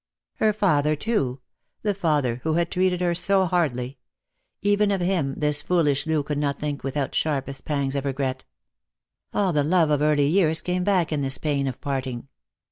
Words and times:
Her 0.37 0.51
father, 0.51 0.95
too— 0.95 1.41
the 1.83 1.93
father 1.93 2.37
who 2.37 2.53
had 2.55 2.71
treated 2.71 3.01
her 3.01 3.13
so 3.13 3.45
hardly! 3.45 3.99
Even 4.63 4.89
of 4.89 4.99
him 4.99 5.35
this 5.37 5.61
foolish 5.61 6.07
Loo 6.07 6.23
could 6.23 6.39
not 6.39 6.57
think 6.57 6.83
without 6.83 7.13
sharpest 7.13 7.65
pangs 7.65 7.93
of 7.93 8.05
regret. 8.05 8.43
All 9.31 9.53
the 9.53 9.63
love 9.63 9.91
of 9.91 10.01
early 10.01 10.25
years 10.25 10.59
came 10.59 10.83
back 10.83 11.11
in 11.11 11.21
this 11.21 11.37
pain 11.37 11.67
of 11.67 11.79
parting. 11.79 12.29